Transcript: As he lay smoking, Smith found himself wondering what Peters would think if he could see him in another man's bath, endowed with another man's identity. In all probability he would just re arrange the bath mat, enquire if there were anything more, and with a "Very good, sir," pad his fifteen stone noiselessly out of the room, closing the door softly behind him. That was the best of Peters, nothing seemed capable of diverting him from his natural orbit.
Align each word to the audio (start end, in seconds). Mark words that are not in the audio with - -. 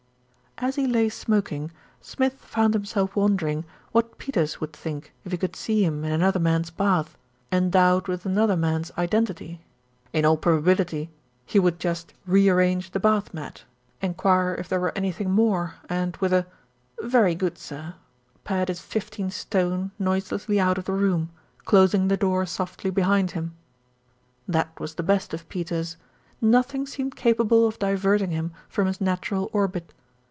As 0.63 0.75
he 0.75 0.85
lay 0.85 1.09
smoking, 1.09 1.71
Smith 2.01 2.33
found 2.35 2.75
himself 2.75 3.15
wondering 3.15 3.65
what 3.93 4.19
Peters 4.19 4.61
would 4.61 4.73
think 4.73 5.11
if 5.25 5.31
he 5.31 5.37
could 5.39 5.55
see 5.55 5.83
him 5.83 6.05
in 6.05 6.11
another 6.11 6.39
man's 6.39 6.69
bath, 6.69 7.17
endowed 7.51 8.07
with 8.07 8.27
another 8.27 8.55
man's 8.55 8.91
identity. 8.95 9.61
In 10.13 10.23
all 10.23 10.37
probability 10.37 11.09
he 11.47 11.57
would 11.57 11.79
just 11.79 12.13
re 12.27 12.47
arrange 12.47 12.91
the 12.91 12.99
bath 12.99 13.33
mat, 13.33 13.63
enquire 14.03 14.53
if 14.53 14.69
there 14.69 14.79
were 14.79 14.95
anything 14.95 15.31
more, 15.31 15.75
and 15.89 16.15
with 16.17 16.31
a 16.31 16.45
"Very 16.99 17.33
good, 17.33 17.57
sir," 17.57 17.95
pad 18.43 18.67
his 18.67 18.81
fifteen 18.81 19.31
stone 19.31 19.89
noiselessly 19.97 20.59
out 20.59 20.77
of 20.77 20.85
the 20.85 20.93
room, 20.93 21.31
closing 21.65 22.07
the 22.07 22.17
door 22.17 22.45
softly 22.45 22.91
behind 22.91 23.31
him. 23.31 23.55
That 24.47 24.79
was 24.79 24.93
the 24.93 25.01
best 25.01 25.33
of 25.33 25.49
Peters, 25.49 25.97
nothing 26.39 26.85
seemed 26.85 27.15
capable 27.15 27.65
of 27.65 27.79
diverting 27.79 28.29
him 28.29 28.53
from 28.69 28.85
his 28.85 29.01
natural 29.01 29.49
orbit. 29.53 29.91